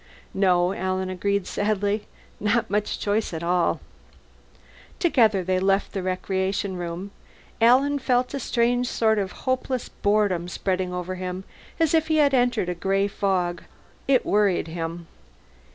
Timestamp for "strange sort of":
8.39-9.31